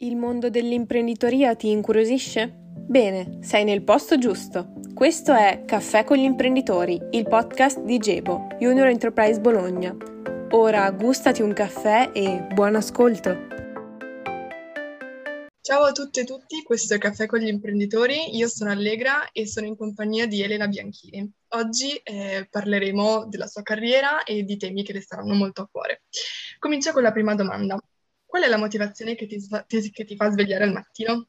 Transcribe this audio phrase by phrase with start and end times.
[0.00, 2.52] Il mondo dell'imprenditoria ti incuriosisce?
[2.86, 4.74] Bene, sei nel posto giusto.
[4.92, 9.96] Questo è Caffè con gli imprenditori, il podcast di Gebo, Junior Enterprise Bologna.
[10.50, 13.46] Ora gustati un caffè e buon ascolto.
[15.62, 19.46] Ciao a tutte e tutti, questo è Caffè con gli imprenditori, io sono Allegra e
[19.46, 21.32] sono in compagnia di Elena Bianchini.
[21.54, 26.02] Oggi eh, parleremo della sua carriera e di temi che le staranno molto a cuore.
[26.58, 27.80] Comincio con la prima domanda.
[28.36, 29.38] Qual è la motivazione che ti,
[29.90, 31.26] che ti fa svegliare al mattino?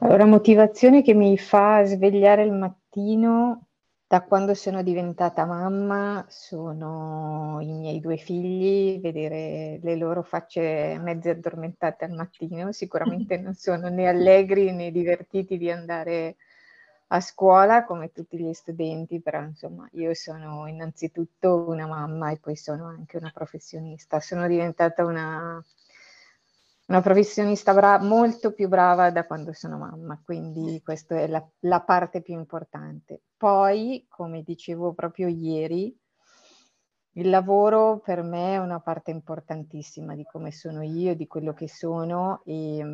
[0.00, 3.68] Allora, motivazione che mi fa svegliare al mattino
[4.04, 11.30] da quando sono diventata mamma sono i miei due figli, vedere le loro facce mezze
[11.30, 16.34] addormentate al mattino, sicuramente non sono né allegri né divertiti di andare
[17.08, 22.56] a scuola come tutti gli studenti, però insomma io sono innanzitutto una mamma e poi
[22.56, 24.18] sono anche una professionista.
[24.20, 25.62] Sono diventata una,
[26.86, 31.80] una professionista bra- molto più brava da quando sono mamma, quindi questa è la, la
[31.80, 33.22] parte più importante.
[33.36, 35.96] Poi, come dicevo proprio ieri,
[37.12, 41.68] il lavoro per me è una parte importantissima di come sono io, di quello che
[41.68, 42.84] sono e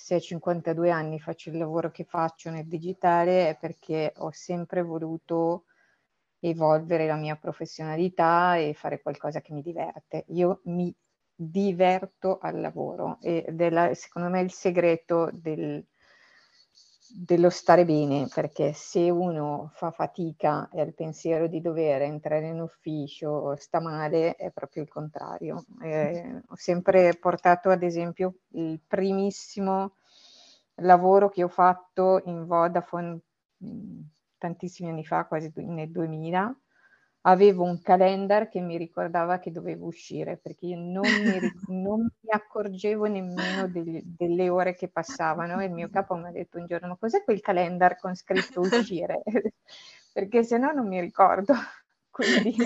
[0.00, 4.82] se a 52 anni faccio il lavoro che faccio nel digitale è perché ho sempre
[4.82, 5.64] voluto
[6.38, 10.24] evolvere la mia professionalità e fare qualcosa che mi diverte.
[10.28, 10.94] Io mi
[11.34, 15.84] diverto al lavoro ed è secondo me il segreto del,
[17.10, 22.48] dello stare bene, perché se uno fa fatica e ha il pensiero di dover entrare
[22.48, 25.64] in ufficio, sta male, è proprio il contrario.
[25.82, 29.94] Eh, ho sempre portato ad esempio il primissimo
[30.76, 33.20] lavoro che ho fatto in Vodafone
[33.64, 34.00] mm,
[34.38, 36.56] tantissimi anni fa, quasi nel 2000,
[37.28, 42.30] avevo un calendar che mi ricordava che dovevo uscire perché io non mi, non mi
[42.30, 46.66] accorgevo nemmeno degli, delle ore che passavano e il mio capo mi ha detto un
[46.66, 49.22] giorno ma cos'è quel calendar con scritto uscire
[50.12, 51.52] perché se no non mi ricordo
[52.10, 52.56] quindi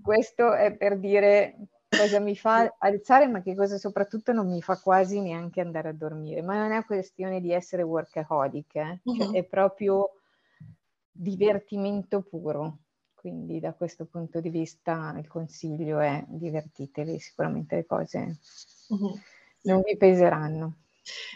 [0.00, 1.56] questo è per dire
[1.88, 5.94] cosa mi fa alzare ma che cosa soprattutto non mi fa quasi neanche andare a
[5.94, 9.00] dormire ma non è questione di essere workaholic eh?
[9.02, 9.32] cioè, uh-huh.
[9.32, 10.10] è proprio
[11.10, 12.80] divertimento puro
[13.24, 18.36] quindi da questo punto di vista il consiglio è divertitevi, sicuramente le cose
[18.88, 19.18] uh-huh.
[19.62, 20.80] non vi peseranno.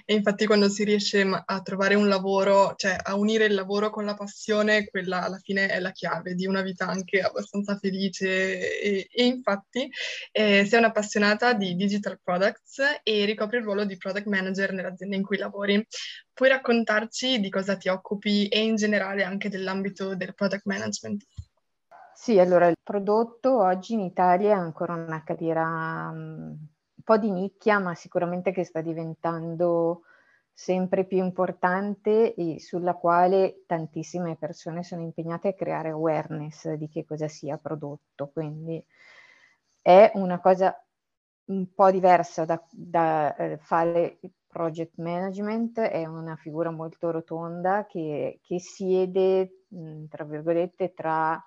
[0.05, 4.05] E infatti quando si riesce a trovare un lavoro, cioè a unire il lavoro con
[4.05, 8.81] la passione, quella alla fine è la chiave di una vita anche abbastanza felice.
[8.83, 9.91] E, e infatti
[10.31, 15.23] eh, sei un'appassionata di digital products e ricopri il ruolo di product manager nell'azienda in
[15.23, 15.87] cui lavori.
[16.35, 21.25] Puoi raccontarci di cosa ti occupi e in generale anche dell'ambito del product management?
[22.21, 27.31] Sì, allora il prodotto oggi in Italia è ancora una carriera um, un po' di
[27.31, 30.03] nicchia, ma sicuramente che sta diventando
[30.53, 37.05] sempre più importante e sulla quale tantissime persone sono impegnate a creare awareness di che
[37.05, 38.29] cosa sia prodotto.
[38.33, 38.85] Quindi
[39.81, 40.75] è una cosa
[41.47, 48.41] un po' diversa da, da eh, fare project management, è una figura molto rotonda che,
[48.43, 51.43] che siede, mh, tra virgolette, tra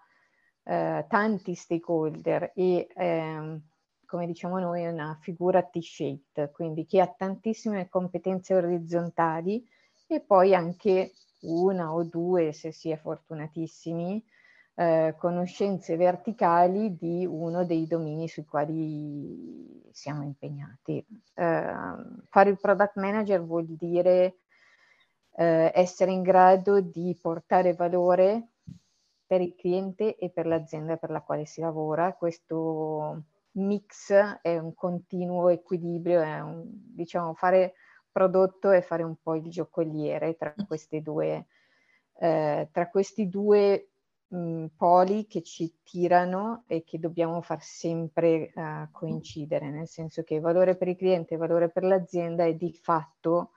[0.64, 3.62] eh, tanti stakeholder e ehm,
[4.06, 9.66] come diciamo noi è una figura T-shaped, quindi che ha tantissime competenze orizzontali
[10.06, 11.14] e poi anche
[11.44, 14.22] una o due, se si è fortunatissimi,
[14.76, 20.98] eh, conoscenze verticali di uno dei domini sui quali siamo impegnati.
[21.34, 21.74] Eh,
[22.30, 24.40] fare il product manager vuol dire
[25.36, 28.51] eh, essere in grado di portare valore
[29.32, 32.16] per il cliente e per l'azienda per la quale si lavora.
[32.16, 34.12] Questo mix
[34.42, 37.76] è un continuo equilibrio, è un, diciamo fare
[38.12, 41.46] prodotto e fare un po' il giocoliere tra queste due,
[42.20, 43.92] eh, tra questi due
[44.28, 50.42] mh, poli che ci tirano e che dobbiamo far sempre uh, coincidere, nel senso che
[50.42, 53.52] valore per il cliente e valore per l'azienda è di fatto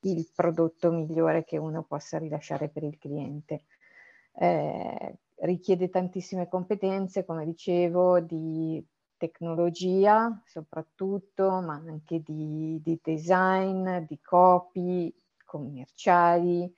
[0.00, 3.64] il prodotto migliore che uno possa rilasciare per il cliente
[4.38, 8.84] eh, richiede tantissime competenze, come dicevo, di
[9.16, 15.12] tecnologia soprattutto, ma anche di, di design, di copy,
[15.44, 16.72] commerciali,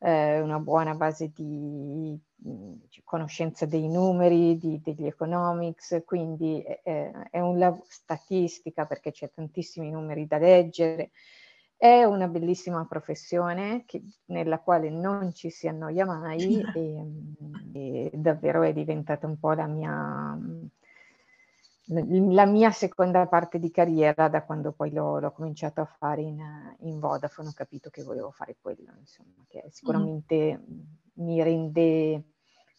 [0.00, 7.40] eh, una buona base di, di conoscenza dei numeri, di, degli economics, quindi eh, è
[7.40, 11.10] un lavoro statistica perché c'è tantissimi numeri da leggere,
[11.78, 17.06] è una bellissima professione che, nella quale non ci si annoia mai e,
[17.72, 20.36] e, davvero è diventata un po' la mia,
[21.84, 26.42] la mia seconda parte di carriera, da quando poi l'ho, l'ho cominciato a fare in,
[26.80, 31.24] in, Vodafone, ho capito che volevo fare quello, insomma, che sicuramente mm.
[31.24, 32.24] mi rende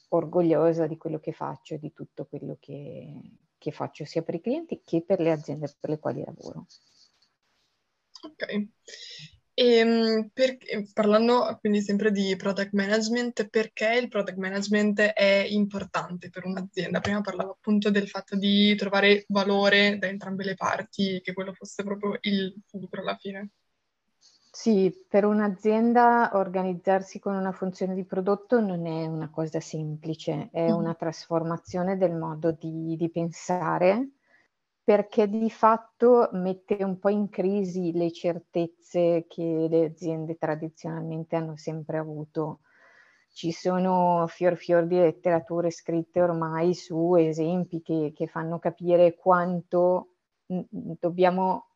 [0.10, 3.18] orgogliosa di quello che faccio e di tutto quello che,
[3.58, 6.66] che faccio sia per i clienti che per le aziende per le quali lavoro.
[8.22, 8.68] Ok.
[9.54, 10.58] E, ehm, per,
[10.94, 17.02] parlando quindi sempre di product management, perché il product management è importante per un'azienda?
[17.02, 21.84] Prima parlavo appunto del fatto di trovare valore da entrambe le parti, che quello fosse
[21.84, 23.50] proprio il fulcro alla fine.
[24.52, 30.72] Sì, per un'azienda organizzarsi con una funzione di prodotto non è una cosa semplice, è
[30.72, 34.19] una trasformazione del modo di, di pensare
[34.90, 41.56] perché di fatto mette un po' in crisi le certezze che le aziende tradizionalmente hanno
[41.58, 42.62] sempre avuto.
[43.32, 50.16] Ci sono fior fior di letterature scritte ormai su esempi che, che fanno capire quanto
[50.48, 51.68] dobbiamo,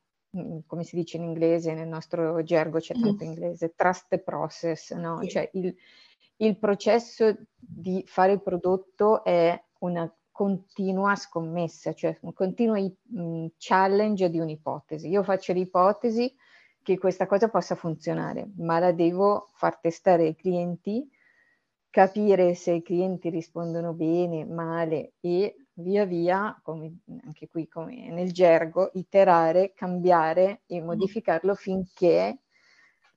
[0.65, 5.21] come si dice in inglese, nel nostro gergo c'è tanto inglese, trust the process, no?
[5.21, 5.29] Sì.
[5.29, 5.75] Cioè il,
[6.37, 14.29] il processo di fare il prodotto è una continua scommessa, cioè un continuo mm, challenge
[14.31, 15.07] di un'ipotesi.
[15.07, 16.35] Io faccio l'ipotesi
[16.81, 21.07] che questa cosa possa funzionare, ma la devo far testare ai clienti,
[21.89, 28.31] capire se i clienti rispondono bene, male e via via, come anche qui come nel
[28.31, 30.85] gergo, iterare, cambiare e mm.
[30.85, 32.39] modificarlo finché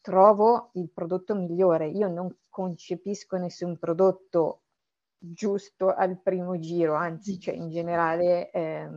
[0.03, 1.89] trovo il prodotto migliore.
[1.89, 4.61] Io non concepisco nessun prodotto
[5.19, 8.89] giusto al primo giro, anzi, cioè in generale eh,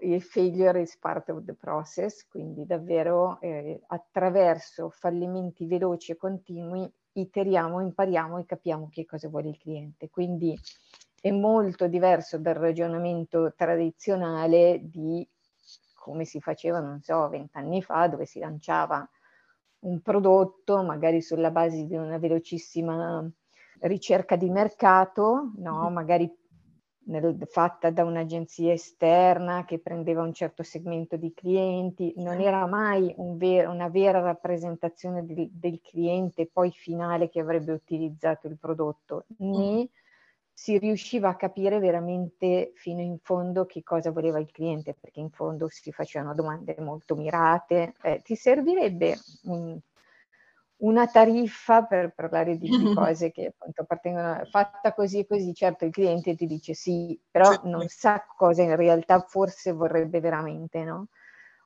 [0.00, 6.90] il failure is part of the process, quindi davvero eh, attraverso fallimenti veloci e continui
[7.12, 10.08] iteriamo, impariamo e capiamo che cosa vuole il cliente.
[10.10, 10.58] Quindi
[11.20, 15.26] è molto diverso dal ragionamento tradizionale di
[15.94, 19.06] come si faceva, non so, vent'anni fa, dove si lanciava
[19.80, 23.30] un prodotto magari sulla base di una velocissima
[23.80, 25.82] ricerca di mercato, no?
[25.82, 25.92] Mm-hmm.
[25.92, 26.38] magari
[27.10, 33.12] nel, fatta da un'agenzia esterna che prendeva un certo segmento di clienti, non era mai
[33.16, 39.24] un ver- una vera rappresentazione del, del, cliente poi finale che avrebbe utilizzato il prodotto,
[39.38, 39.84] né mm-hmm.
[40.52, 45.30] si riusciva a capire veramente fino in fondo che cosa voleva il cliente, perché in
[45.30, 47.94] fondo si facevano domande molto mirate.
[48.02, 49.78] Eh, ti servirebbe un
[50.80, 55.84] una tariffa per parlare di, di cose che appunto appartengono, fatta così e così, certo
[55.84, 57.68] il cliente ti dice sì, però certo.
[57.68, 61.08] non sa cosa in realtà forse vorrebbe veramente, no?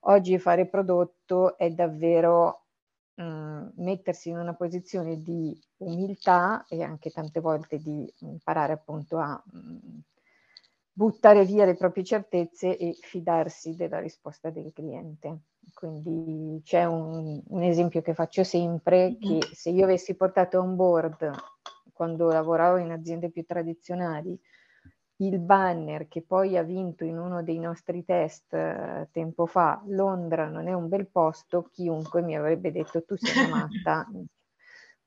[0.07, 2.65] Oggi fare prodotto è davvero
[3.15, 9.19] mh, mm, mettersi in una posizione di umiltà e anche tante volte di imparare appunto
[9.19, 9.99] a mh, mm,
[10.97, 15.41] buttare via le proprie certezze e fidarsi della risposta del cliente.
[15.75, 21.31] Quindi c'è un, un esempio che faccio sempre, che se io avessi portato on board,
[21.93, 24.39] quando lavoravo in aziende più tradizionali,
[25.17, 30.49] il banner che poi ha vinto in uno dei nostri test uh, tempo fa, Londra
[30.49, 34.09] non è un bel posto, chiunque mi avrebbe detto tu sei matta,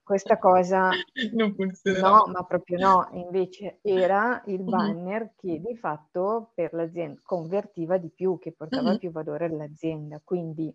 [0.08, 0.90] questa cosa
[1.34, 2.00] non funziona.
[2.00, 8.10] No, ma proprio no, invece era il banner che di fatto per l'azienda convertiva di
[8.10, 10.22] più, che portava più valore all'azienda.
[10.24, 10.74] Quindi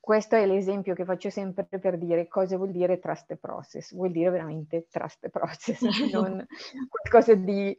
[0.00, 3.94] questo è l'esempio che faccio sempre per dire cosa vuol dire trust process.
[3.94, 5.80] Vuol dire veramente trust process,
[6.12, 6.44] non
[6.88, 7.76] qualcosa di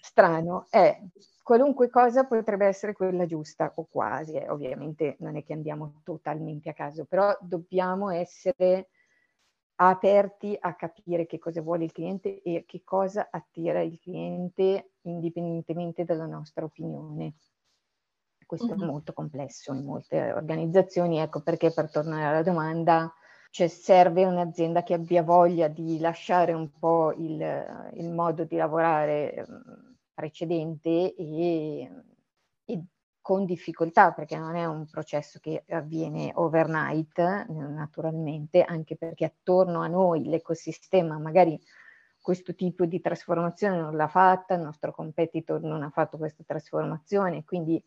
[0.00, 0.66] strano.
[0.70, 0.96] È
[1.42, 4.34] qualunque cosa potrebbe essere quella giusta o quasi.
[4.34, 4.48] Eh.
[4.48, 8.90] Ovviamente non è che andiamo totalmente a caso, però dobbiamo essere
[9.76, 16.04] aperti a capire che cosa vuole il cliente e che cosa attira il cliente indipendentemente
[16.04, 17.34] dalla nostra opinione.
[18.46, 18.82] Questo mm-hmm.
[18.82, 23.12] è molto complesso in molte organizzazioni, ecco perché per tornare alla domanda,
[23.50, 29.34] cioè serve un'azienda che abbia voglia di lasciare un po' il, il modo di lavorare
[29.34, 31.90] ehm, precedente e,
[32.64, 32.84] e
[33.22, 39.86] con difficoltà perché non è un processo che avviene overnight naturalmente, anche perché attorno a
[39.86, 41.58] noi l'ecosistema magari
[42.20, 47.44] questo tipo di trasformazione non l'ha fatta, il nostro competitor non ha fatto questa trasformazione,
[47.44, 47.82] quindi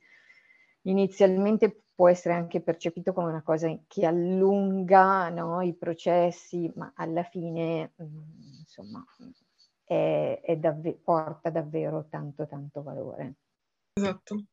[0.83, 7.23] inizialmente può essere anche percepito come una cosa che allunga no, i processi, ma alla
[7.23, 7.93] fine
[8.59, 9.03] insomma
[9.83, 13.35] è, è davve- porta davvero tanto tanto valore.
[13.93, 14.43] Esatto.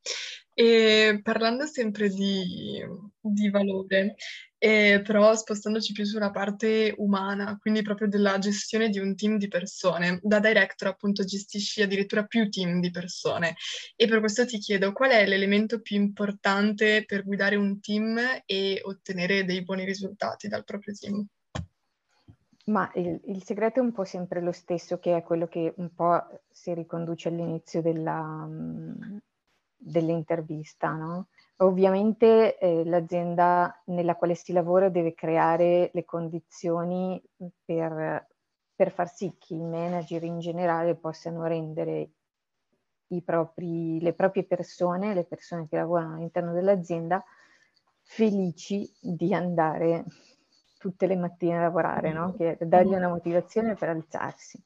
[0.54, 2.84] E parlando sempre di,
[3.20, 4.16] di valore,
[4.58, 9.48] eh, però spostandoci più sulla parte umana, quindi proprio della gestione di un team di
[9.48, 10.20] persone.
[10.22, 13.56] Da director appunto gestisci addirittura più team di persone
[13.96, 18.80] e per questo ti chiedo qual è l'elemento più importante per guidare un team e
[18.84, 21.26] ottenere dei buoni risultati dal proprio team.
[22.66, 25.92] Ma il, il, segreto è un po' sempre lo stesso, che è quello che un
[25.92, 28.48] po' si riconduce all'inizio della,
[29.82, 30.92] dell'intervista.
[30.92, 31.28] No?
[31.56, 37.22] Ovviamente eh, l'azienda nella quale si lavora deve creare le condizioni
[37.64, 38.26] per,
[38.74, 42.10] per far sì che i manager in generale possano rendere
[43.20, 47.22] propri, le proprie persone, le persone che lavorano all'interno dell'azienda,
[48.00, 50.04] felici di andare
[50.78, 52.34] tutte le mattine a lavorare, no?
[52.34, 54.60] che dargli una motivazione per alzarsi.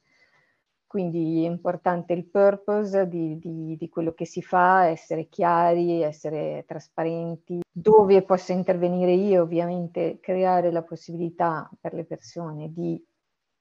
[0.97, 6.65] Quindi è importante il purpose di, di, di, quello che si fa, essere chiari, essere
[6.67, 7.61] trasparenti.
[7.71, 12.99] Dove posso intervenire io, ovviamente, creare la possibilità per le persone di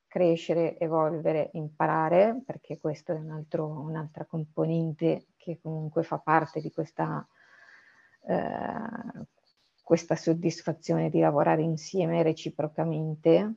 [0.08, 6.72] crescere, evolvere, imparare, perché questo è un altro, un'altra componente che comunque fa parte di
[6.72, 7.27] questa,
[8.30, 9.25] eh,
[9.84, 13.56] questa soddisfazione di lavorare insieme reciprocamente,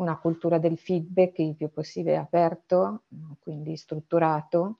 [0.00, 3.04] una cultura del feedback il più possibile aperto,
[3.38, 4.78] quindi strutturato.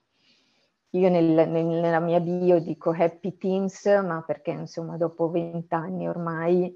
[0.91, 6.75] Io nel, nel, nella mia bio dico happy teams, ma perché insomma dopo vent'anni ormai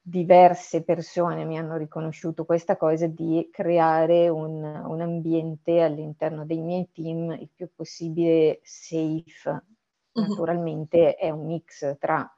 [0.00, 6.90] diverse persone mi hanno riconosciuto questa cosa di creare un, un ambiente all'interno dei miei
[6.92, 9.64] team il più possibile safe.
[10.12, 12.28] Naturalmente è un mix tra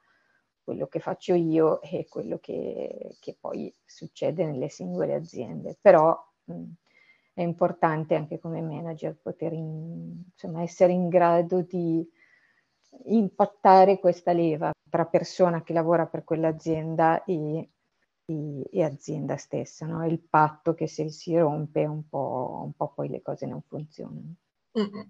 [0.71, 5.77] quello che faccio io e quello che, che poi succede nelle singole aziende.
[5.81, 6.63] Però mh,
[7.33, 12.09] è importante anche come manager poter in, insomma, essere in grado di
[13.05, 17.69] impattare questa leva tra persona che lavora per quell'azienda e,
[18.25, 20.05] e, e azienda stessa, no?
[20.05, 24.35] il patto che se si rompe un po', un po' poi le cose non funzionano.
[24.79, 25.09] Mm-hmm.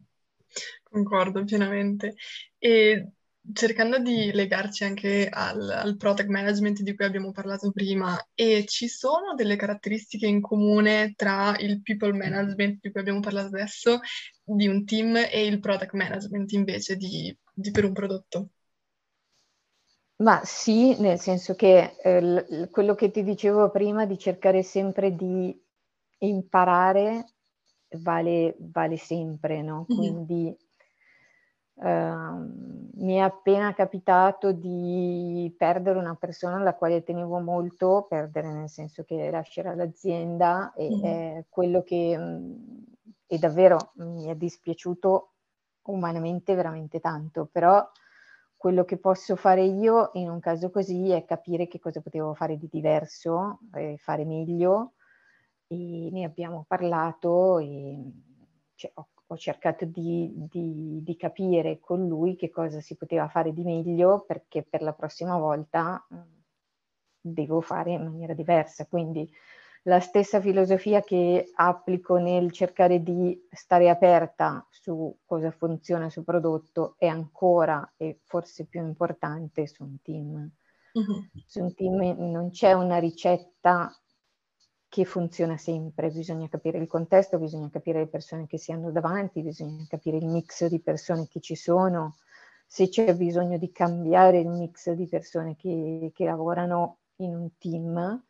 [0.84, 2.16] Concordo pienamente.
[2.58, 3.12] E
[3.54, 8.88] cercando di legarci anche al, al, product management di cui abbiamo parlato prima, e ci
[8.88, 14.00] sono delle caratteristiche in comune tra il people management di cui abbiamo parlato adesso,
[14.44, 18.50] di un team, e il product management invece di, di per un prodotto?
[20.18, 25.16] Ma sì, nel senso che eh, l- quello che ti dicevo prima di cercare sempre
[25.16, 25.60] di
[26.20, 27.26] imparare
[27.98, 29.88] vale, vale sempre, no?
[29.90, 30.70] Quindi mm-hmm
[31.82, 38.70] Uh, mi è appena capitato di perdere una persona alla quale tenevo molto, perdere nel
[38.70, 41.04] senso che lascerà l'azienda e mm.
[41.04, 42.84] è quello che mh,
[43.26, 45.32] è davvero mi è dispiaciuto
[45.88, 47.84] umanamente veramente tanto, però
[48.56, 52.58] quello che posso fare io in un caso così è capire che cosa potevo fare
[52.58, 54.94] di diverso, e fare meglio
[55.66, 57.98] e ne abbiamo parlato e
[58.76, 63.54] cioè, ho ho cercato di, di, di, capire con lui che cosa si poteva fare
[63.54, 66.20] di meglio perché per la prossima volta mm,
[67.22, 68.86] devo fare in maniera diversa.
[68.86, 69.30] Quindi
[69.84, 76.96] la stessa filosofia che applico nel cercare di stare aperta su cosa funziona sul prodotto
[76.98, 80.52] è ancora e forse più importante su un team.
[80.92, 81.30] Uh-huh.
[81.46, 83.90] Su un team non c'è una ricetta
[84.92, 89.42] che funziona sempre, bisogna capire il contesto, bisogna capire le persone che si hanno davanti,
[89.42, 92.18] bisogna capire il mix di persone che ci sono,
[92.68, 98.22] se c'è bisogno di cambiare il mix di persone che, che lavorano in un team,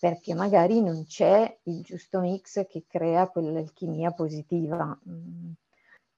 [0.00, 4.98] perché magari non c'è il giusto mix che crea quell'alchimia positiva.
[5.08, 5.52] Mm.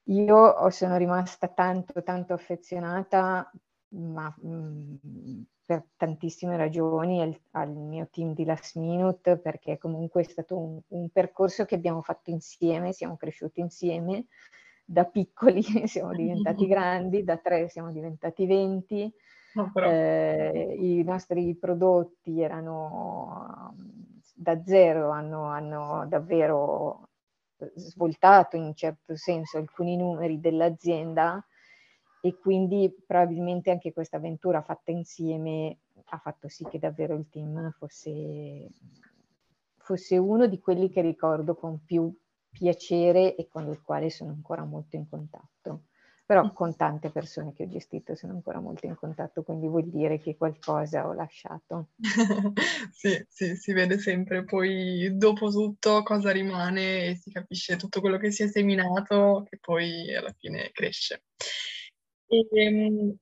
[0.04, 3.52] Io sono rimasta tanto, tanto affezionata,
[3.96, 4.94] ma mm,
[5.64, 10.80] per tantissime ragioni al, al, mio team di Last Minute perché comunque è stato un,
[10.88, 14.26] un, percorso che abbiamo fatto insieme, siamo cresciuti insieme,
[14.84, 19.12] da piccoli siamo diventati grandi, da tre siamo diventati venti,
[19.54, 23.74] no, eh, i nostri prodotti erano
[24.34, 27.08] da zero, hanno, hanno davvero
[27.74, 31.44] svoltato in un certo senso alcuni numeri dell'azienda
[32.26, 37.70] e quindi probabilmente anche questa avventura fatta insieme ha fatto sì che davvero il team
[37.78, 38.68] fosse,
[39.76, 42.12] fosse uno di quelli che ricordo con più
[42.50, 45.84] piacere e con il quale sono ancora molto in contatto.
[46.26, 46.48] Però mm.
[46.52, 50.36] con tante persone che ho gestito sono ancora molto in contatto, quindi vuol dire che
[50.36, 51.90] qualcosa ho lasciato.
[52.90, 58.16] sì, sì, si vede sempre poi dopo tutto cosa rimane e si capisce tutto quello
[58.16, 61.22] che si è seminato che poi alla fine cresce.
[62.28, 63.16] Ehm,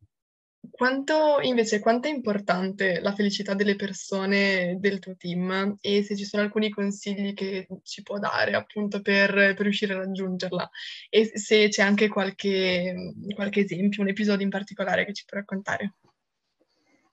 [0.71, 6.25] quanto invece, quanto è importante la felicità delle persone del tuo team e se ci
[6.25, 10.71] sono alcuni consigli che ci può dare appunto per, per riuscire a raggiungerla
[11.11, 15.95] e se c'è anche qualche, qualche esempio, un episodio in particolare che ci puoi raccontare.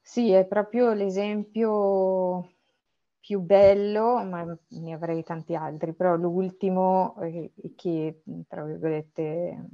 [0.02, 2.54] Sì, è proprio l'esempio
[3.20, 9.68] più bello, ma ne avrei tanti altri, però l'ultimo eh, che, tra virgolette,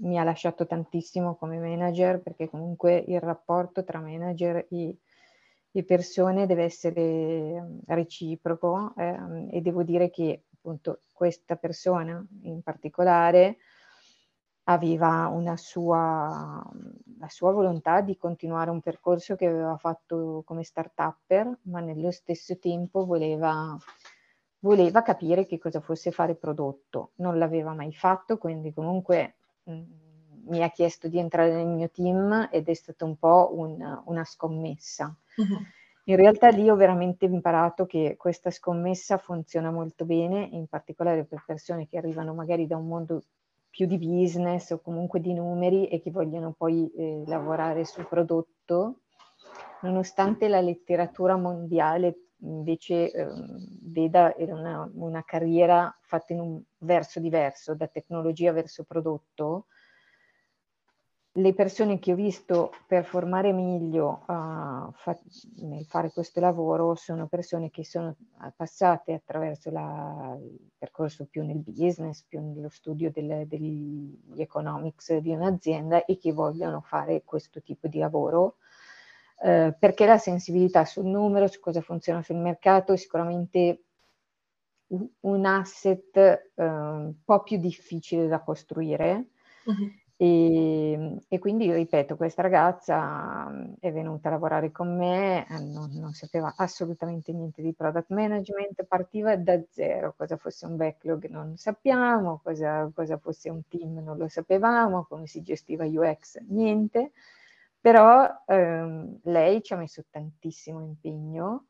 [0.00, 4.98] mi ha lasciato tantissimo come manager perché comunque il rapporto tra manager e,
[5.70, 12.62] e persone deve essere mm, reciproco eh, e devo dire che appunto questa persona in
[12.62, 13.58] particolare
[14.68, 16.62] aveva una sua,
[17.18, 22.58] la sua volontà di continuare un percorso che aveva fatto come start-upper, ma nello stesso
[22.58, 23.74] tempo voleva,
[24.58, 27.12] voleva capire che cosa fosse fare prodotto.
[27.16, 29.37] Non l'aveva mai fatto, quindi comunque
[30.48, 34.24] mi ha chiesto di entrare nel mio team ed è stata un po' un, una
[34.24, 35.14] scommessa.
[35.36, 35.58] Uh-huh.
[36.04, 41.44] In realtà lì ho veramente imparato che questa scommessa funziona molto bene, in particolare per
[41.46, 43.22] persone che arrivano magari da un mondo
[43.68, 49.00] più di business o comunque di numeri e che vogliono poi eh, lavorare sul prodotto,
[49.82, 53.26] nonostante la letteratura mondiale invece eh,
[53.82, 59.66] veda una, una, carriera fatta in un verso diverso, da tecnologia verso prodotto,
[61.38, 65.18] le persone che ho visto performare meglio uh, fa-
[65.58, 68.16] nel fare questo lavoro sono persone che sono
[68.56, 75.30] passate attraverso la, il percorso più nel business, più nello studio del, degli economics di
[75.30, 78.56] un'azienda e che vogliono fare questo tipo di lavoro
[79.42, 83.82] eh, perché la sensibilità sul numero, su cosa funziona sul mercato è sicuramente
[85.20, 89.28] un asset eh, un po' più difficile da costruire.
[89.64, 89.92] Uh-huh.
[90.20, 96.12] E, e, quindi, ripeto, questa ragazza è venuta a lavorare con me, eh, non, non,
[96.12, 102.40] sapeva assolutamente niente di product management, partiva da zero, cosa fosse un backlog non sappiamo,
[102.42, 107.12] cosa, cosa fosse un team non lo sapevamo, come si gestiva UX niente.
[107.80, 111.68] Però ehm, lei ci ha messo tantissimo impegno,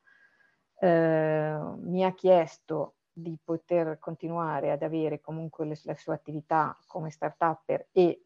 [0.81, 7.11] eh, mi ha chiesto di poter continuare ad avere comunque le, la sua attività come
[7.11, 8.23] start-upper e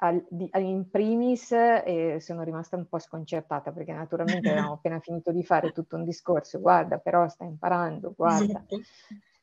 [0.00, 5.32] al, di, in primis eh, sono rimasta un po' sconcertata perché naturalmente avevamo appena finito
[5.32, 8.80] di fare tutto un discorso, guarda però sta imparando, guarda, esatto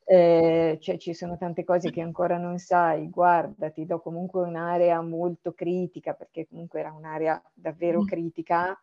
[0.08, 5.02] eh, cioè, ci sono tante cose che ancora non sai, guarda, ti do comunque un'area
[5.02, 8.80] molto critica, perché comunque era un'area davvero critica,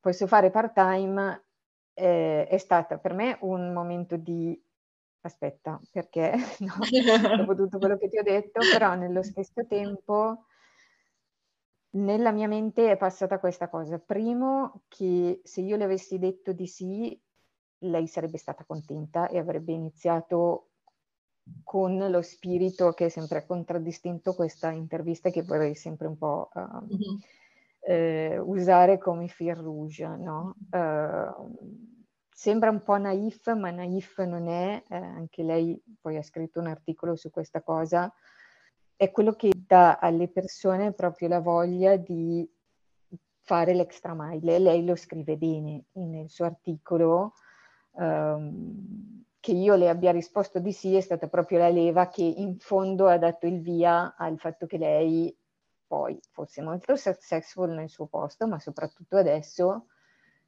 [0.00, 1.44] posso fare part-time,
[1.94, 4.60] eh, è stata per me un momento di
[5.20, 10.46] aspetta, perché no, dopo tutto quello che ti ho detto, però nello stesso tempo
[11.94, 13.98] nella mia mente è passata questa cosa.
[13.98, 17.20] Primo, che se io le avessi detto di sì,
[17.82, 20.68] lei sarebbe stata contenta e avrebbe iniziato
[21.64, 26.60] con lo spirito che è sempre contraddistinto questa intervista che vorrei sempre un po' uh,
[26.60, 27.16] mm-hmm.
[27.80, 30.54] eh, usare come fil rouge, no?
[30.70, 31.80] uh,
[32.30, 36.66] sembra un po' naif, ma naif non è, eh, anche lei poi ha scritto un
[36.66, 38.12] articolo su questa cosa,
[38.96, 42.48] è quello che dà alle persone proprio la voglia di
[43.40, 44.58] fare l'extra mile.
[44.58, 47.34] Lei lo scrive bene nel suo articolo,
[47.92, 52.58] um, che io le abbia risposto di sì è stata proprio la leva che in
[52.58, 55.36] fondo ha dato il via al fatto che lei
[55.86, 59.86] poi fosse molto successful nel suo posto, ma soprattutto adesso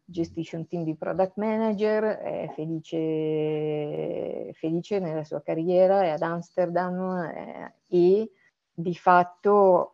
[0.05, 7.25] gestisce un team di product manager, è felice, felice nella sua carriera, è ad Amsterdam
[7.35, 8.31] eh, e
[8.73, 9.94] di fatto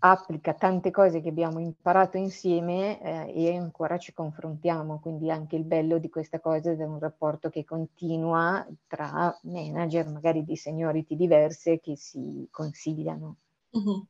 [0.00, 5.64] applica tante cose che abbiamo imparato insieme eh, e ancora ci confrontiamo, quindi anche il
[5.64, 11.80] bello di questa cosa è un rapporto che continua tra manager, magari di seniority diverse,
[11.80, 13.36] che si consigliano.
[13.70, 14.06] Uh-huh.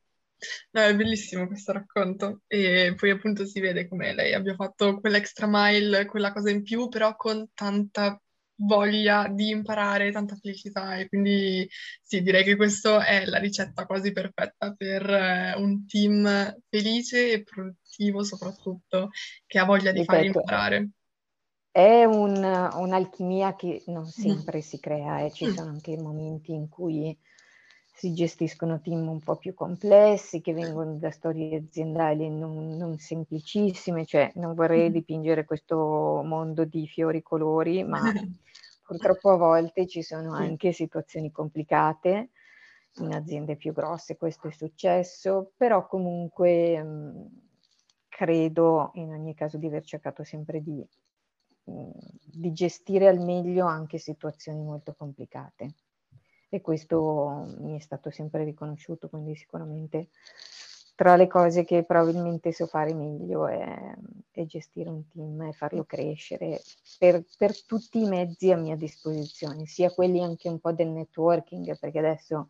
[0.71, 5.47] No, è bellissimo questo racconto e poi appunto si vede come lei abbia fatto quell'extra
[5.49, 8.21] mile, quella cosa in più, però con tanta
[8.59, 11.67] voglia di imparare, tanta felicità e quindi
[12.01, 17.43] sì, direi che questa è la ricetta quasi perfetta per eh, un team felice e
[17.43, 19.09] produttivo soprattutto,
[19.45, 20.89] che ha voglia di fare imparare.
[21.71, 25.31] È un, un'alchimia che non sempre si crea, eh.
[25.31, 25.53] ci mm.
[25.53, 27.17] sono anche momenti in cui
[27.99, 34.05] si gestiscono team un po' più complessi che vengono da storie aziendali non, non semplicissime,
[34.05, 34.93] cioè non vorrei mm.
[34.93, 37.99] dipingere questo mondo di fiori colori, ma
[38.87, 42.29] purtroppo a volte ci sono anche situazioni complicate
[42.99, 47.27] in aziende più grosse questo è successo, però comunque mh,
[48.07, 50.87] credo in ogni caso di aver cercato sempre di,
[51.65, 51.89] mh,
[52.23, 55.73] di gestire al meglio anche situazioni molto complicate
[56.49, 60.09] e questo mi è stato sempre riconosciuto, quindi sicuramente
[60.95, 63.95] tra le cose che probabilmente so fare meglio è,
[64.31, 66.61] è gestire un team e farlo crescere
[66.97, 71.79] per, per, tutti i mezzi a mia disposizione, sia quelli anche un po' del networking,
[71.79, 72.49] perché adesso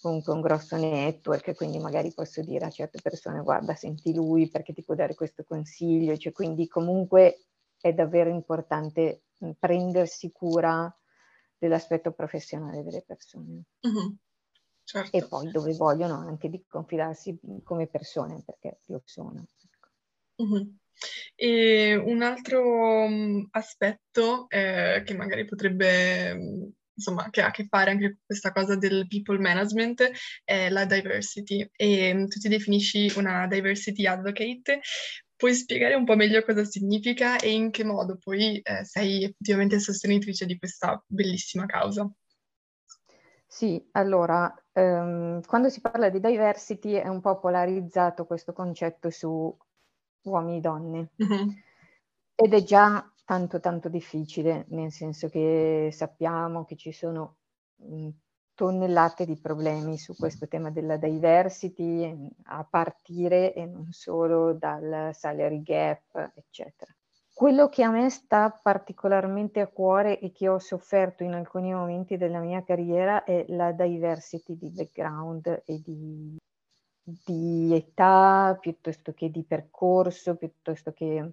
[0.00, 4.72] comunque un grosso network, quindi magari posso dire a certe persone guarda, senti lui perché
[4.72, 7.46] ti può dare questo consiglio, cioè, quindi comunque
[7.80, 9.22] è davvero importante
[9.58, 10.94] prendersi cura
[11.62, 13.62] dell'aspetto professionale delle persone.
[13.82, 14.16] Uh-huh.
[14.82, 15.16] Certo.
[15.16, 19.46] E poi dove vogliono anche di confidarsi come persone, perché lo sono.
[20.36, 20.76] Uh-huh.
[21.36, 27.92] E un altro um, aspetto eh, che magari potrebbe, insomma, che ha a che fare
[27.92, 30.10] anche con questa cosa del people management
[30.42, 31.70] è la diversity.
[31.76, 34.80] E um, tu ti definisci una diversity advocate,
[35.42, 39.80] Puoi spiegare un po' meglio cosa significa e in che modo poi eh, sei effettivamente
[39.80, 42.08] sostenitrice di questa bellissima causa?
[43.44, 49.52] Sì, allora, ehm, quando si parla di diversity è un po' polarizzato questo concetto su
[50.22, 51.48] uomini e donne mm-hmm.
[52.36, 57.38] ed è già tanto tanto difficile, nel senso che sappiamo che ci sono
[57.78, 58.08] mh,
[58.62, 65.62] tonnellate di problemi su questo tema della diversity, a partire e non solo dal salary
[65.64, 66.94] gap, eccetera.
[67.34, 72.16] Quello che a me sta particolarmente a cuore e che ho sofferto in alcuni momenti
[72.16, 76.36] della mia carriera è la diversity di background e di,
[77.02, 81.32] di età, piuttosto che di percorso, piuttosto che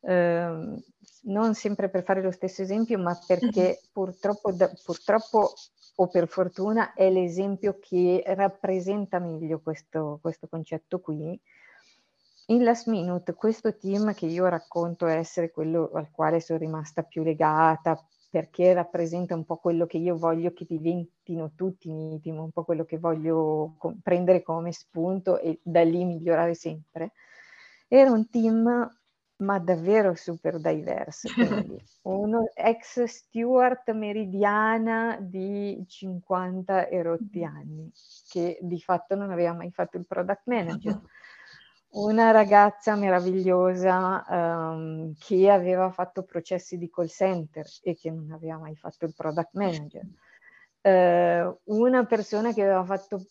[0.00, 0.82] eh,
[1.24, 5.52] non sempre per fare lo stesso esempio, ma perché purtroppo, da, purtroppo
[5.96, 11.38] o per fortuna è l'esempio che rappresenta meglio questo, questo concetto qui.
[12.46, 17.22] In Last Minute, questo team che io racconto essere quello al quale sono rimasta più
[17.22, 22.38] legata, perché rappresenta un po' quello che io voglio che diventino tutti i miei team,
[22.38, 27.12] un po' quello che voglio prendere come spunto e da lì migliorare sempre.
[27.88, 28.88] Era un team
[29.40, 31.28] ma davvero super diverse.
[31.34, 37.90] Quindi uno ex steward meridiana di 50 e rotti anni,
[38.28, 41.00] che di fatto non aveva mai fatto il product manager.
[41.92, 48.58] Una ragazza meravigliosa um, che aveva fatto processi di call center e che non aveva
[48.58, 50.06] mai fatto il product manager.
[50.82, 53.26] Uh, una persona che aveva fatto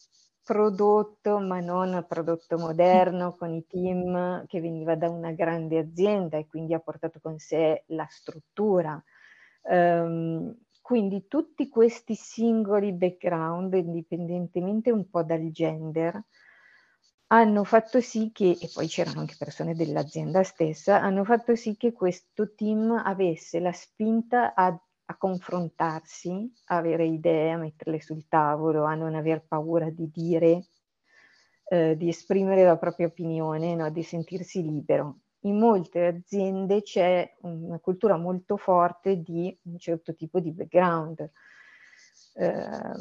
[0.50, 6.48] prodotto, ma non prodotto moderno, con i team che veniva da una grande azienda e
[6.48, 9.00] quindi ha portato con sé la struttura.
[9.62, 16.20] Um, quindi tutti questi singoli background, indipendentemente un po' dal gender,
[17.28, 21.94] hanno fatto sì che, e poi c'erano anche persone dell'azienda stessa, hanno fatto sì che
[21.94, 24.76] questo team avesse la spinta a
[25.10, 30.67] a confrontarsi, a avere idee, a metterle sul tavolo, a non aver paura di dire,
[31.65, 33.89] eh, di esprimere la propria opinione, no?
[33.89, 35.22] di sentirsi libero.
[35.43, 41.32] In molte aziende c'è una cultura molto forte di un certo tipo di background.
[42.36, 42.93] Eh,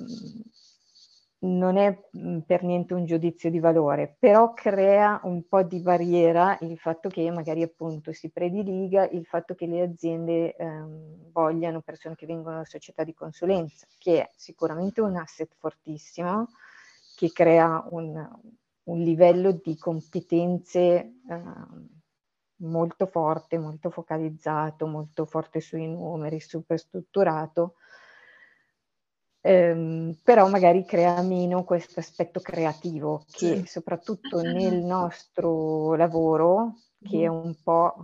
[1.40, 6.58] non è mm, per niente un giudizio di valore, però crea un po' di barriera
[6.62, 12.16] il fatto che magari appunto si prediliga il fatto che le aziende ehm, vogliano persone
[12.16, 16.48] che vengono da società di consulenza, che è sicuramente un asset fortissimo,
[17.14, 18.28] che crea un,
[18.84, 21.88] un livello di competenze ehm,
[22.60, 27.74] molto forte, molto focalizzato, molto forte sui numeri, super strutturato,
[29.48, 37.26] ehm, però magari crea meno questo aspetto creativo che soprattutto nel nostro lavoro, che è
[37.28, 37.94] un po',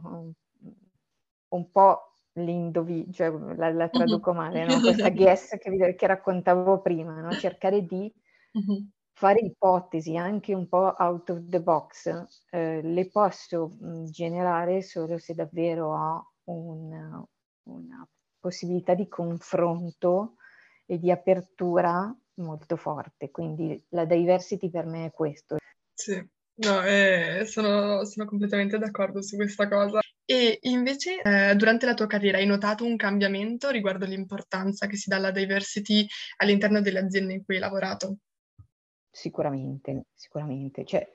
[1.48, 2.00] un po'
[2.34, 4.80] l'indovi, cioè la, la traduco male, no?
[4.80, 7.32] questa guess che, che raccontavo prima, no?
[7.32, 8.12] cercare di
[9.12, 15.18] fare ipotesi anche un po' out of the box, eh, le posso mh, generare solo
[15.18, 17.24] se davvero ho un,
[17.64, 18.08] una
[18.40, 20.36] possibilità di confronto
[20.86, 23.30] e di apertura molto forte.
[23.30, 25.56] Quindi la diversity per me è questo.
[25.92, 26.16] Sì,
[26.56, 30.00] no, eh, sono, sono, completamente d'accordo su questa cosa.
[30.26, 35.10] E invece eh, durante la tua carriera hai notato un cambiamento riguardo l'importanza che si
[35.10, 36.06] dà alla diversity
[36.38, 38.16] all'interno delle aziende in cui hai lavorato?
[39.10, 40.84] Sicuramente, sicuramente.
[40.84, 41.12] Cioè,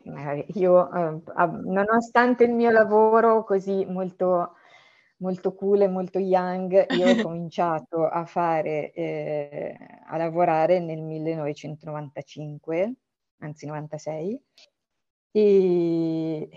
[0.53, 1.21] io, eh,
[1.65, 4.53] nonostante il mio lavoro così molto
[5.19, 9.77] molto cool e molto young, io ho cominciato a fare, eh,
[10.07, 12.93] a lavorare nel 1995,
[13.39, 14.41] anzi 96,
[15.31, 16.49] e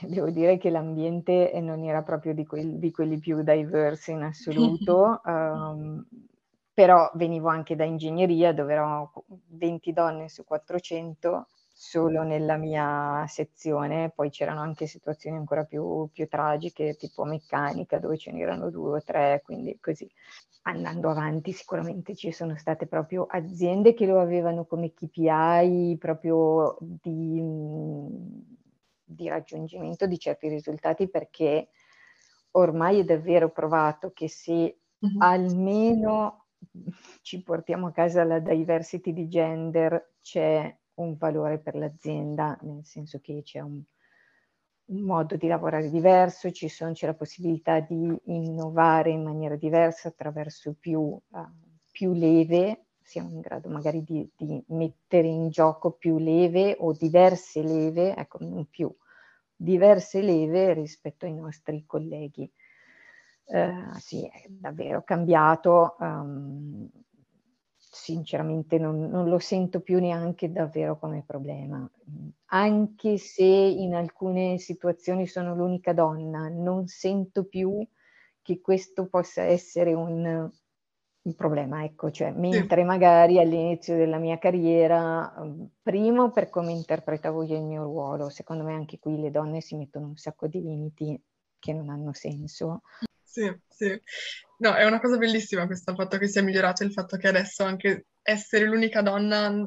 [0.00, 5.20] devo dire che l'ambiente non era proprio di, quelli, di quelli più diversi in assoluto,
[5.24, 6.04] um,
[6.74, 9.12] però venivo anche da ingegneria dove erano
[9.48, 16.28] 20 donne su 400 solo nella mia sezione, poi c'erano anche situazioni ancora più, più
[16.28, 20.08] tragiche, tipo meccanica, dove ce n'erano due o tre, quindi così.
[20.64, 27.42] Andando avanti sicuramente ci sono state proprio aziende che lo avevano come KPI proprio di,
[29.02, 31.70] di raggiungimento di certi risultati perché
[32.52, 35.16] ormai è davvero provato che se uh-huh.
[35.18, 36.44] almeno
[37.22, 43.20] ci portiamo a casa la diversity di gender c'è un valore per l'azienda, nel senso
[43.20, 43.82] che c'è un,
[44.84, 50.08] un modo di lavorare diverso, ci sono, c'è la possibilità di innovare in maniera diversa
[50.08, 51.20] attraverso più, uh,
[51.90, 57.62] più leve, siamo in grado magari di, di, mettere in gioco più leve o diverse
[57.62, 58.94] leve, ecco, non più,
[59.54, 62.50] diverse leve rispetto ai nostri colleghi.
[63.44, 65.96] Uh, sì, è davvero cambiato.
[65.98, 66.88] Um,
[67.94, 71.88] sinceramente non, non, lo sento più neanche davvero come problema.
[72.46, 77.86] Anche se in alcune situazioni sono l'unica donna, non sento più
[78.40, 80.50] che questo possa essere un,
[81.22, 85.30] un problema, ecco, cioè mentre magari all'inizio della mia carriera,
[85.82, 89.76] primo per come interpretavo io il mio ruolo, secondo me anche qui le donne si
[89.76, 91.22] mettono un sacco di limiti
[91.58, 92.80] che non hanno senso.
[93.32, 93.98] Sì, sì.
[94.58, 98.08] No, è una cosa bellissima questo fatto che sia migliorato il fatto che adesso anche
[98.20, 99.66] essere l'unica donna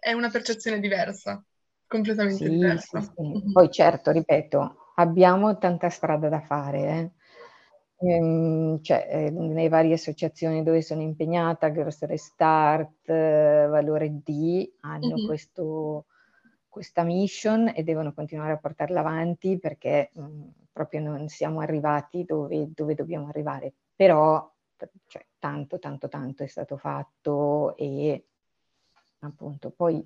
[0.00, 1.42] è una percezione diversa,
[1.86, 3.00] completamente sì, diversa.
[3.00, 3.22] Sì, sì.
[3.22, 3.52] Mm-hmm.
[3.52, 7.12] Poi certo, ripeto, abbiamo tanta strada da fare,
[8.00, 8.08] eh.
[8.08, 15.14] ehm, cioè, eh, nelle varie associazioni dove sono impegnata, Girls Restart, eh, Valore D, hanno
[15.14, 15.26] mm-hmm.
[15.26, 16.06] questo,
[16.68, 22.24] questa mission e devono continuare a portarla avanti perché mh, mm, proprio non siamo arrivati
[22.24, 24.52] dove, dove dobbiamo arrivare, però
[25.06, 28.26] cioè, tanto, tanto, tanto è stato fatto e
[29.20, 30.04] appunto poi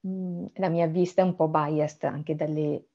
[0.00, 2.86] mh, mm, la mia vista è un po' biased anche dalle,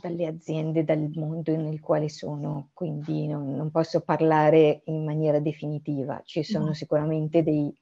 [0.00, 6.22] dalle aziende, dal mondo nel quale sono, quindi non, non posso parlare in maniera definitiva.
[6.24, 6.72] Ci sono no.
[6.72, 7.72] sicuramente dei,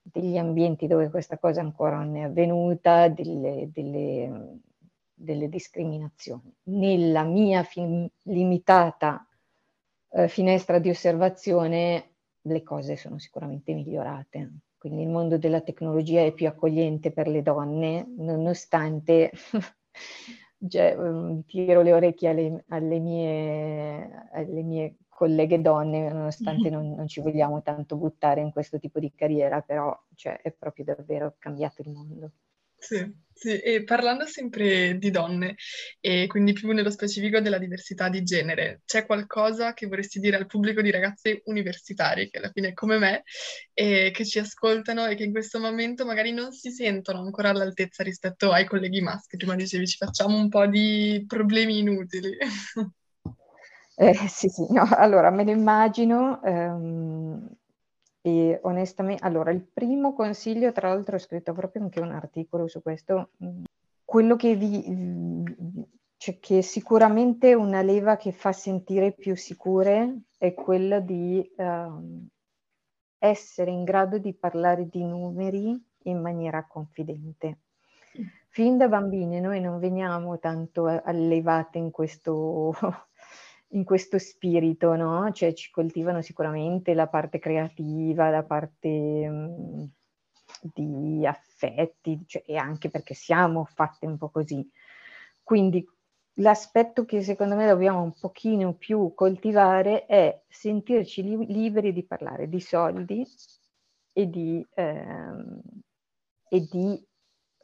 [0.00, 4.60] degli ambienti dove questa cosa ancora non è avvenuta, delle, delle
[5.16, 6.54] delle discriminazioni.
[6.64, 9.26] Nella mia fin- limitata
[10.10, 12.10] eh, finestra di osservazione
[12.42, 14.52] le cose sono sicuramente migliorate.
[14.78, 19.32] Quindi il mondo della tecnologia è più accogliente per le donne, nonostante
[20.68, 27.08] cioè, um, tiro le orecchie alle, alle, mie, alle, mie, colleghe donne, nonostante non, non,
[27.08, 31.82] ci vogliamo tanto buttare in questo tipo di carriera, però cioè, è proprio davvero cambiato
[31.82, 32.30] il mondo.
[32.86, 35.56] Sì, sì, e parlando sempre di donne,
[35.98, 40.46] e quindi più nello specifico della diversità di genere, c'è qualcosa che vorresti dire al
[40.46, 43.24] pubblico di ragazze universitarie, che alla fine è come me,
[43.74, 48.04] e che ci ascoltano e che in questo momento magari non si sentono ancora all'altezza
[48.04, 49.36] rispetto ai colleghi maschi?
[49.36, 52.36] Prima dicevi, ci facciamo un po' di problemi inutili.
[53.96, 56.40] Eh, sì, sì, no, allora me lo immagino.
[56.44, 57.48] Ehm
[58.26, 62.82] e onestamente, allora, il primo consiglio, tra l'altro ho scritto proprio anche un articolo su
[62.82, 63.62] questo, mm,
[64.04, 64.82] quello che vi,
[66.16, 72.26] cioè che sicuramente una leva che fa sentire più sicure è quella di uh,
[73.18, 77.58] essere in grado di parlare di numeri in maniera confidente.
[78.48, 82.74] Fin da bambini noi non veniamo tanto allevate in questo
[83.70, 85.30] in questo spirito, no?
[85.32, 89.84] Cioè ci coltivano sicuramente la parte creativa, la parte mh, mm,
[90.60, 94.68] di affetti, cioè, e anche perché siamo fatte un po' così.
[95.42, 95.84] Quindi
[96.38, 102.48] l'aspetto che secondo me dobbiamo un pochino più coltivare è sentirci li- liberi di parlare
[102.48, 103.26] di soldi
[104.12, 105.60] e di, ehm,
[106.48, 107.04] e di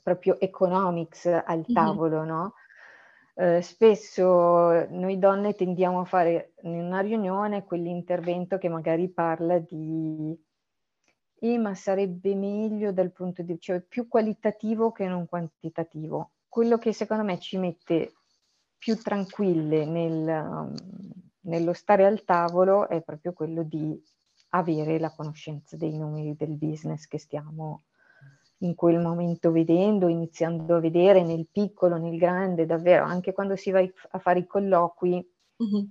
[0.03, 2.29] proprio economics al tavolo, mm-hmm.
[2.29, 2.55] no?
[3.35, 10.39] Eh, spesso noi donne tendiamo a fare in una riunione quell'intervento che magari parla di
[11.41, 16.33] eh, ma sarebbe meglio dal punto di vista, cioè più qualitativo che non quantitativo.
[16.49, 18.13] Quello che secondo me ci mette
[18.79, 20.75] più tranquille nel, um,
[21.41, 24.01] nello stare al tavolo è proprio quello di
[24.51, 27.83] avere la conoscenza dei numeri del business che stiamo
[28.63, 33.71] in quel momento vedendo, iniziando a vedere nel piccolo, nel grande, davvero, anche quando si
[33.71, 35.15] va a fare i colloqui,
[35.63, 35.85] mm-hmm.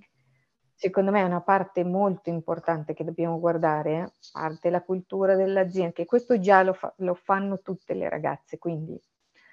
[0.74, 6.06] secondo me è una parte molto importante che dobbiamo guardare, parte la cultura dell'azienda, che
[6.06, 9.00] questo già lo, fa, lo fanno tutte le ragazze, quindi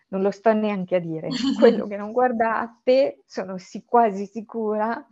[0.10, 1.28] non lo sto neanche a dire.
[1.60, 5.06] Quello che non guardate, sono sì, quasi sicura,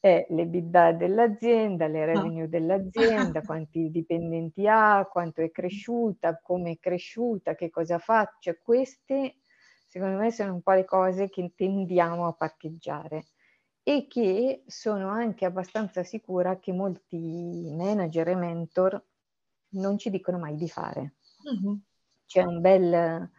[0.00, 2.06] è l'EBITDA dell'azienda, le ah.
[2.06, 8.36] revenue dell'azienda, quanti dipendenti ha, quanto è cresciuta, come è cresciuta, che cosa fa.
[8.38, 9.38] Cioè queste,
[9.86, 13.26] secondo me, sono un po' le cose che tendiamo a parcheggiare
[13.82, 19.02] e che sono anche abbastanza sicura che molti manager e mentor
[19.70, 21.14] non ci dicono mai di fare.
[21.50, 21.74] Mm-hmm.
[22.26, 23.30] C'è un bel,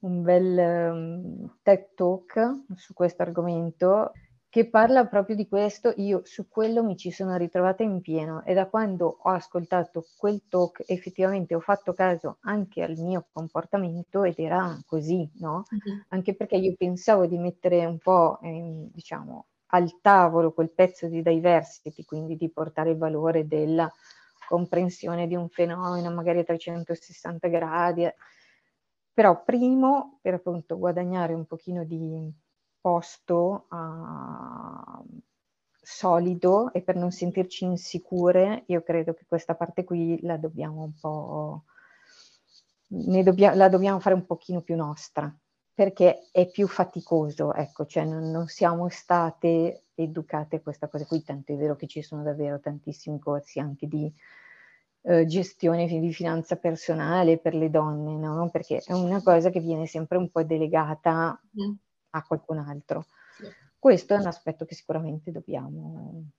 [0.00, 4.12] un bel um, TED Talk su questo argomento
[4.58, 8.54] che parla proprio di questo, io su quello mi ci sono ritrovata in pieno e
[8.54, 14.36] da quando ho ascoltato quel talk effettivamente ho fatto caso anche al mio comportamento ed
[14.36, 15.62] era così, no?
[15.70, 16.02] Uh-huh.
[16.08, 21.22] Anche perché io pensavo di mettere un po', eh, diciamo, al tavolo quel pezzo di
[21.22, 23.88] diversity, quindi di portare il valore della
[24.48, 28.08] comprensione di un fenomeno magari a 360 gradi,
[29.12, 32.28] però primo per appunto guadagnare un pochino di
[32.80, 35.20] posto uh,
[35.80, 40.92] solido e per non sentirci insicure, io credo che questa parte qui la dobbiamo un
[41.00, 41.64] po',
[42.88, 45.34] dobbia, la dobbiamo fare un pochino più nostra,
[45.72, 51.22] perché è più faticoso, ecco, cioè non, non siamo state educate a questa cosa qui,
[51.22, 54.12] tanto è vero che ci sono davvero tantissimi corsi anche di
[55.02, 58.50] eh, gestione di finanza personale per le donne, no?
[58.50, 61.72] Perché è una cosa che viene sempre un po' delegata mm
[62.10, 63.06] a qualcun altro.
[63.78, 66.30] Questo è un aspetto che sicuramente dobbiamo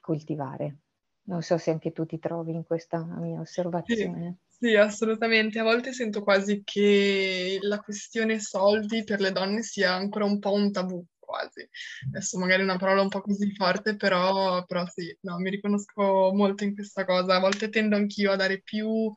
[0.00, 0.78] coltivare.
[1.24, 4.38] Non so se anche tu ti trovi in questa mia osservazione.
[4.48, 5.58] Sì, sì, assolutamente.
[5.58, 10.52] A volte sento quasi che la questione soldi per le donne sia ancora un po'
[10.52, 11.68] un tabù, quasi.
[12.08, 16.32] Adesso magari è una parola un po' così forte, però, però sì, no, mi riconosco
[16.32, 17.36] molto in questa cosa.
[17.36, 19.12] A volte tendo anch'io a dare più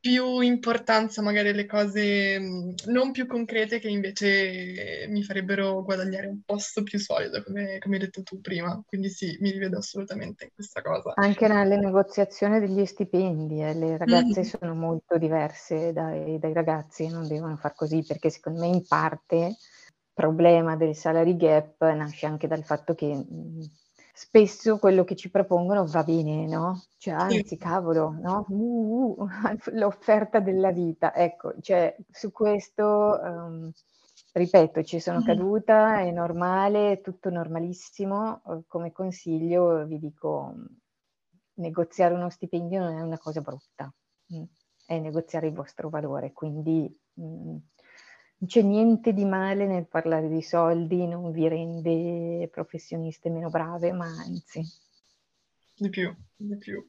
[0.00, 2.38] più importanza magari alle cose
[2.86, 8.02] non più concrete che invece mi farebbero guadagnare un posto più solido, come, come hai
[8.02, 8.80] detto tu prima.
[8.86, 11.12] Quindi sì, mi rivedo assolutamente in questa cosa.
[11.16, 14.44] Anche nelle negoziazioni degli stipendi, eh, le ragazze mm.
[14.44, 19.36] sono molto diverse dai, dai ragazzi, non devono far così perché secondo me in parte
[19.36, 19.56] il
[20.14, 23.24] problema del salary gap nasce anche dal fatto che
[24.18, 26.82] spesso quello che ci propongono va bene, no?
[26.96, 28.44] Cioè, anzi, cavolo, no?
[28.48, 29.28] Uh, uh,
[29.78, 31.14] l'offerta della vita.
[31.14, 33.70] Ecco, cioè, su questo, um,
[34.32, 38.42] ripeto, ci sono caduta, è normale, è tutto normalissimo.
[38.66, 40.52] Come consiglio vi dico,
[41.54, 43.88] negoziare uno stipendio non è una cosa brutta,
[44.34, 44.42] mm,
[44.84, 46.92] è negoziare il vostro valore, quindi...
[47.14, 47.56] Mh, mm,
[48.38, 53.92] non c'è niente di male nel parlare di soldi, non vi rende professioniste meno brave,
[53.92, 54.62] ma anzi.
[55.74, 56.86] Di più, di più.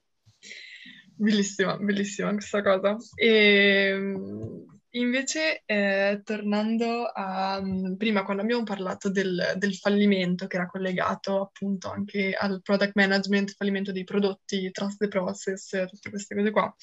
[1.16, 2.96] Bellissima, bellissima questa cosa.
[3.16, 7.62] E ehm, invece, eh, tornando a
[7.98, 13.56] prima, quando abbiamo parlato del, del, fallimento, che era collegato appunto anche al product management,
[13.56, 16.76] fallimento dei prodotti, trust the process, tutte queste cose qua.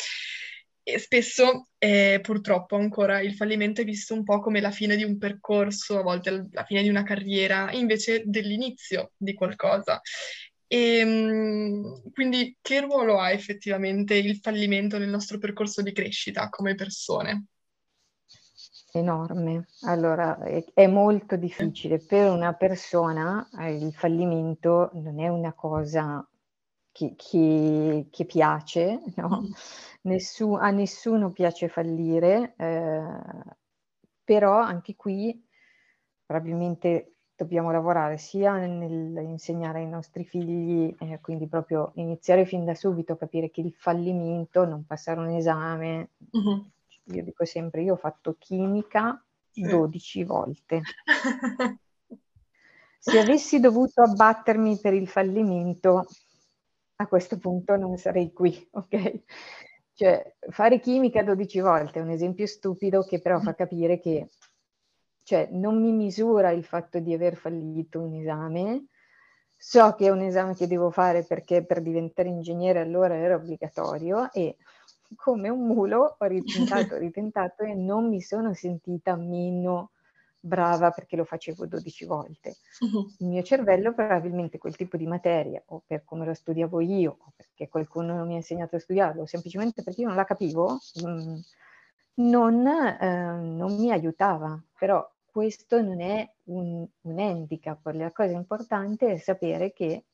[0.99, 5.18] Spesso eh, purtroppo ancora il fallimento è visto un po' come la fine di un
[5.18, 10.01] percorso, a volte la fine di una carriera, invece dell'inizio di qualcosa.
[10.68, 16.77] E, ehm, quindi che ruolo ha effettivamente il fallimento nel nostro percorso di crescita come
[16.77, 17.46] persone?
[18.92, 19.66] Enorme.
[19.83, 21.99] Allora, è, è molto difficile.
[21.99, 26.25] Per una persona eh, il fallimento non è una cosa
[26.96, 29.42] che, che, che piace, no?
[29.42, 29.52] Mm
[30.06, 33.02] Nessu- a nessuno piace fallire, eh,
[34.22, 35.44] però anche qui
[36.24, 43.14] probabilmente dobbiamo lavorare sia nell'insegnare ai nostri figli, eh, quindi proprio iniziare fin da subito
[43.14, 46.70] a capire che il fallimento, non passare un esame, uh-huh.
[47.06, 49.20] io dico sempre, io ho fatto chimica
[49.52, 50.82] 12 volte.
[52.98, 56.06] Se avessi dovuto abbattermi per il fallimento,
[56.96, 59.22] a questo punto non sarei qui, ok?
[59.92, 64.28] Cioè, fare chimica 12 volte è un esempio stupido che però fa capire che
[65.22, 68.87] cioè, non mi misura il fatto di aver fallito un esame,
[69.56, 74.30] so che è un esame che devo fare perché per diventare ingegnere allora era obbligatorio
[74.32, 74.56] e
[75.16, 79.92] come un mulo ho ritentato, ritentato e non mi sono sentita meno
[80.39, 82.57] brava perché lo facevo 12 volte.
[82.80, 83.07] Uh-huh.
[83.18, 87.32] Il mio cervello probabilmente quel tipo di materia, o per come lo studiavo io, o
[87.34, 91.09] perché qualcuno mi ha insegnato a studiarlo, o semplicemente perché io non la capivo, mh,
[91.09, 91.37] mm,
[92.14, 94.61] non, eh, non, mi aiutava.
[94.78, 100.05] Però questo non è un, un handicap, la cosa importante è sapere che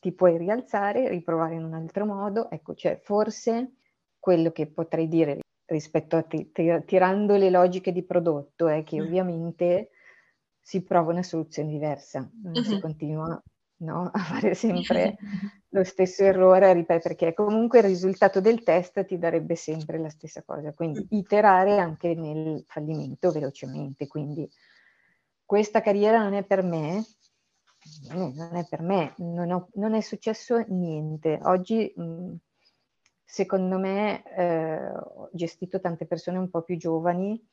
[0.00, 2.50] ti puoi rialzare, riprovare in un altro modo.
[2.50, 3.72] Ecco, cioè forse
[4.18, 9.00] quello che potrei dire rispetto a t- t- tirando le logiche di prodotto è che
[9.00, 9.04] mm.
[9.04, 9.90] ovviamente
[10.60, 12.62] si prova una soluzione diversa, non uh-huh.
[12.62, 13.42] si continua
[13.78, 15.16] no, a fare sempre
[15.70, 20.08] lo stesso errore, a ripetere, perché comunque il risultato del test ti darebbe sempre la
[20.08, 21.18] stessa cosa, quindi mm.
[21.18, 24.48] iterare anche nel fallimento velocemente, quindi
[25.44, 27.04] questa carriera non è per me,
[28.10, 31.38] non è per me, non, ho, non è successo niente.
[31.44, 32.34] Oggi, mh,
[33.26, 37.44] secondo me, eh, ho gestito tante persone un po' più giovani,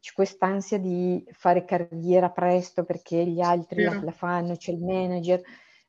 [0.00, 5.42] c'è quest'ansia di fare carriera presto perché gli altri la, la, fanno, c'è il manager,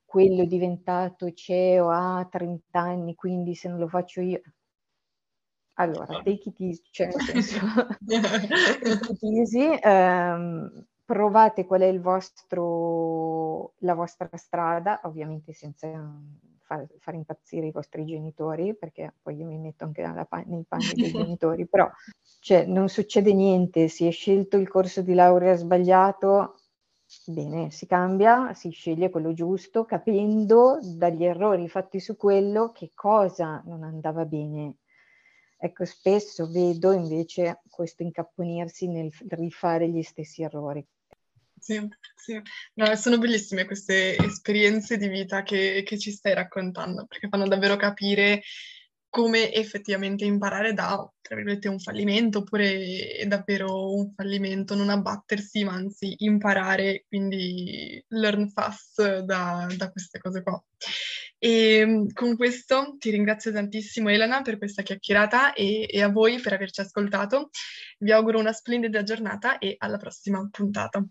[0.03, 4.41] quello è diventato CEO a 30 anni, quindi se non lo faccio io...
[5.75, 7.59] Allora, take it easy, cioè nel senso,
[8.05, 15.87] take it easy, um, provate qual è il vostro, la vostra strada, ovviamente senza
[16.69, 20.93] far, far, impazzire i vostri genitori, perché poi io mi metto anche pa- nei panni
[20.93, 21.89] dei genitori, però
[22.39, 26.55] cioè, non succede niente, si è scelto il corso di laurea sbagliato,
[27.25, 33.61] bene, si cambia, si sceglie quello giusto, capendo dagli errori fatti su quello che cosa
[33.65, 34.75] non andava bene
[35.61, 40.85] Ecco, spesso vedo invece questo incapponirsi nel rifare gli stessi errori.
[41.59, 42.41] Sì, sì.
[42.75, 47.75] No, sono bellissime queste esperienze di vita che, che ci stai raccontando, perché fanno davvero
[47.75, 48.41] capire
[49.09, 55.73] come effettivamente imparare da, tra virgolette, un fallimento oppure davvero un fallimento, non abbattersi, ma
[55.73, 60.63] anzi imparare, quindi learn fast da, da queste cose qua.
[61.39, 66.53] E con questo ti ringrazio tantissimo Elena per questa chiacchierata e, e a voi per
[66.53, 67.49] averci ascoltato.
[67.97, 71.03] Vi auguro una splendida giornata e alla prossima puntata.